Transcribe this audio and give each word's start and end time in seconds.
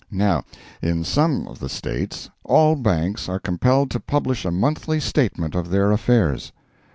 Now, 0.09 0.45
in 0.81 1.03
some 1.03 1.47
of 1.47 1.59
the 1.59 1.69
States, 1.69 2.31
all 2.43 2.75
banks 2.75 3.29
are 3.29 3.37
compelled 3.37 3.91
to 3.91 3.99
publish 3.99 4.45
a 4.45 4.51
monthly 4.51 4.99
statement 4.99 5.53
of 5.53 5.69
their 5.69 5.91
affairs. 5.91 6.51